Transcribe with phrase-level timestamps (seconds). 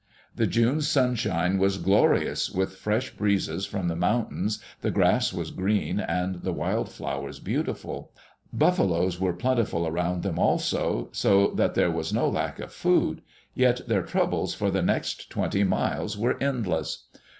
[0.35, 5.51] The June sunshine was glorious, with fresh breezes from the moun tains, the grass was
[5.51, 8.11] green and the wild flowers beautiful.
[8.51, 13.21] Buffaloes were plentiful around them, also, so that there was no lack of food.
[13.53, 17.05] Yet their troubles for the next twenty miles were endless.